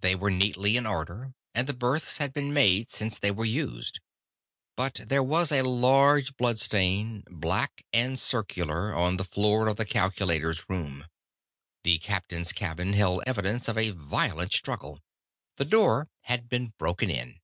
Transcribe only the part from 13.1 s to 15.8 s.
evidence of a violent struggle. The